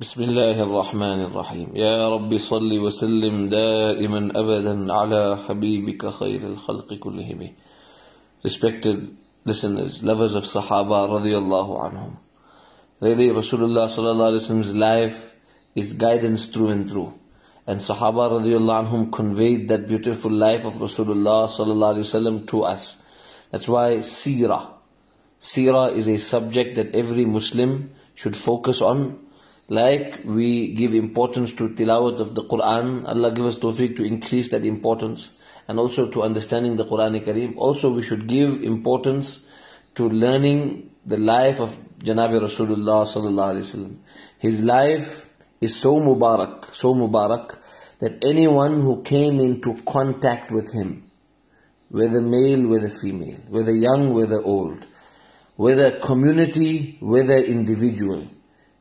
[0.00, 7.52] بسم الله الرحمن الرحيم يا رب صل وسلم دائما أبدا على حبيبك خير الخلق كلهم
[8.42, 12.16] Respected listeners, lovers of Sahaba radiallahu anhum.
[13.02, 15.34] Really Rasulullah sallallahu alayhi wasallam's life
[15.74, 17.12] is guidance through and through.
[17.66, 23.02] And Sahaba radiallahu anhum conveyed that beautiful life of Rasulullah sallallahu alayhi wasallam to us.
[23.50, 24.66] That's why seerah.
[25.42, 29.26] Seerah is a subject that every Muslim should focus on
[29.70, 34.50] like we give importance to tilawat of the Quran, Allah give us tawfiq to increase
[34.50, 35.30] that importance
[35.68, 37.56] and also to understanding the Quran Kareem.
[37.56, 39.48] Also we should give importance
[39.94, 43.96] to learning the life of Janabi Rasulullah sallallahu alaihi wasallam.
[44.38, 45.28] His life
[45.60, 47.56] is so mubarak, so mubarak
[48.00, 51.08] that anyone who came into contact with him,
[51.90, 54.84] whether male, whether female, whether young, whether old,
[55.54, 58.26] whether community, whether individual,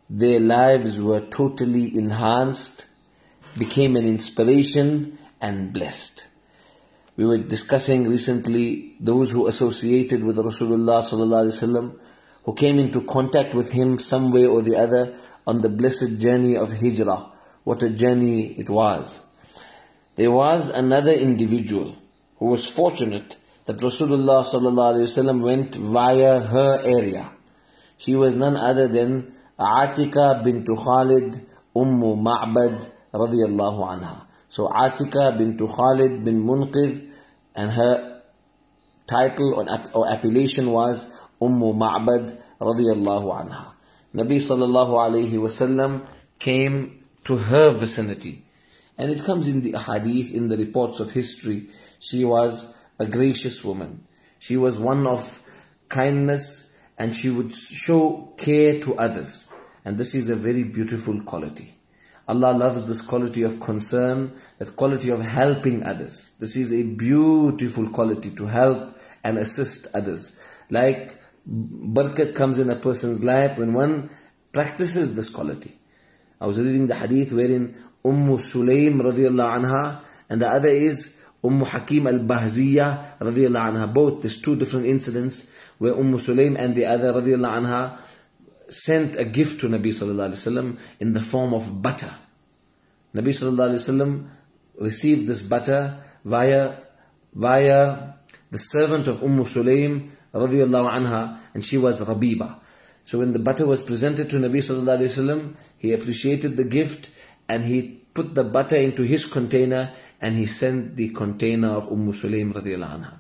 [0.10, 2.88] their lives were totally enhanced,
[3.58, 6.26] became an inspiration and blessed.
[7.16, 11.96] We were discussing recently those who associated with Rasulullah
[12.44, 15.16] who came into contact with him some way or the other
[15.46, 17.32] on the blessed journey of Hijrah.
[17.64, 19.22] What a journey it was.
[20.16, 21.96] There was another individual
[22.38, 27.32] who was fortunate that Rasulullah went via her area.
[27.98, 34.26] She was none other than Atika bint Khalid Ummu Ma'bad radiyallahu anha.
[34.48, 37.08] So Atika bint Khalid bin Munqidh
[37.56, 38.22] and her
[39.08, 43.74] title or, appellation was Ummu Ma'bad radiyallahu anha.
[44.16, 46.08] Nabi sallallahu alayhi wasallam
[46.40, 48.46] came to her vicinity.
[48.98, 51.70] And it comes in the hadith, in the reports of history.
[52.00, 52.66] She was
[53.00, 54.06] a gracious woman.
[54.40, 55.42] She was one of
[55.88, 56.69] kindness
[57.00, 59.50] and she would show care to others.
[59.86, 61.74] And this is a very beautiful quality.
[62.28, 66.30] Allah loves this quality of concern, that quality of helping others.
[66.40, 70.38] This is a beautiful quality to help and assist others.
[70.70, 71.18] Like
[71.50, 74.12] barakat comes in a person's life when one
[74.52, 75.80] practices this quality.
[76.40, 81.62] I was reading the hadith wherein Umm Sulaim radiallahu anha and the other is Umm
[81.62, 83.94] Hakim al-Bahziya radiallahu anha.
[83.94, 88.00] Both, there's two different incidents where Umm Sulaim and the other radiallahu anha
[88.70, 92.12] sent a gift to Nabi sallallahu alaihi wasallam in the form of butter.
[93.16, 94.28] Nabi sallallahu alaihi wasallam
[94.78, 96.78] received this butter via
[97.34, 98.14] via
[98.52, 102.60] the servant of Umm Sulaim radiallahu anha and she was Rabiba.
[103.04, 107.10] So when the butter was presented to Nabi sallallahu alaihi wasallam, he appreciated the gift
[107.48, 112.12] and he put the butter into his container and he sent the container of Umm
[112.12, 113.14] Sulaim radiallahu anha.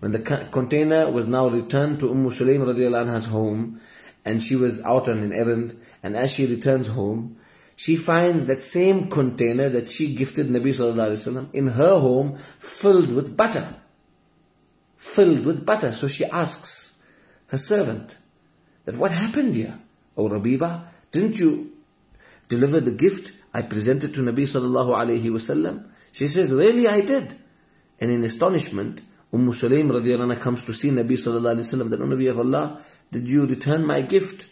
[0.00, 3.80] When the container was now returned to Umm Sulaim radiallahu anha's home,
[4.24, 7.38] and she was out on an errand, and as she returns home,
[7.76, 12.38] she finds that same container that she gifted Nabi Sallallahu Alaihi Wasallam in her home
[12.58, 13.68] filled with butter.
[14.96, 15.92] Filled with butter.
[15.92, 16.96] So she asks
[17.48, 18.16] her servant
[18.86, 19.78] that what happened here?
[20.16, 21.72] Oh Rabiba, didn't you
[22.48, 25.86] deliver the gift I presented to Nabi Sallallahu Alaihi Wasallam?
[26.12, 27.34] She says, really I did.
[27.98, 29.00] And in astonishment,
[29.32, 32.82] Umm radiallahu anha comes to see Nabi Sallallahu Alaihi Wasallam, that, O Nabi of Allah,
[33.10, 34.46] did you return my gift?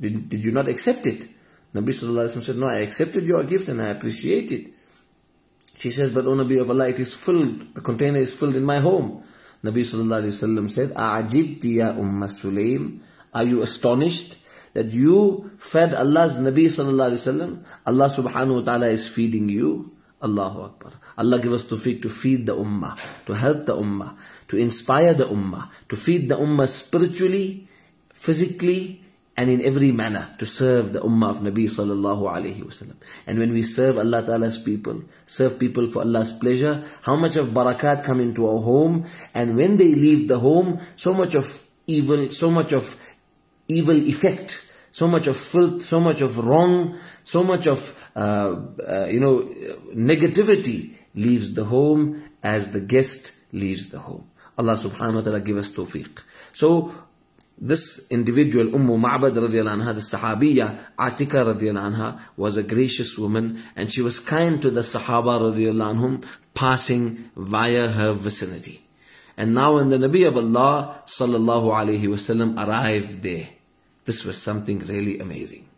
[0.00, 1.28] Did, did you not accept it?
[1.72, 4.72] Nabi Sallallahu Alaihi Wasallam said, No, I accepted your gift and I appreciate it.
[5.78, 8.64] She says, But O Nabi of Allah, it is filled, the container is filled in
[8.64, 9.22] my home.
[9.62, 12.98] Nabi Sallallahu Alaihi Wasallam said, A'ajibti ya Umm Sulaim.
[13.32, 14.38] Are you astonished
[14.74, 17.64] that you fed Allah's Nabi Sallallahu Alaihi Wasallam?
[17.86, 19.92] Allah Subhanahu Wa Ta'ala is feeding you.
[20.22, 20.92] Allahu Akbar.
[21.16, 24.16] Allah give us tawfiq to feed the ummah, to help the ummah,
[24.48, 27.68] to inspire the ummah, to feed the ummah spiritually,
[28.12, 29.02] physically
[29.40, 32.96] and in every manner to serve the ummah of Nabi sallallahu alayhi wasallam.
[33.26, 37.48] And when we serve Allah Ta'ala's people, serve people for Allah's pleasure, how much of
[37.48, 42.28] barakat come into our home and when they leave the home, so much of evil,
[42.28, 43.00] so much of
[43.70, 48.56] evil effect, so much of filth, so much of wrong, so much of, uh,
[48.88, 49.48] uh, you know,
[49.94, 54.28] negativity leaves the home as the guest leaves the home.
[54.58, 56.22] Allah subhanahu wa ta'ala give us tawfiq.
[56.52, 56.94] So,
[57.60, 63.62] this individual, Ummu Ma'bad radiallahu anha, the Sahabiya, Atika radiallahu anha, was a gracious woman
[63.76, 66.24] and she was kind to the Sahaba radiallahu anhum,
[66.54, 68.86] passing via her vicinity.
[69.36, 73.48] And now when the Nabi of Allah sallallahu alayhi wasallam arrived there,
[74.10, 75.69] this was something really amazing.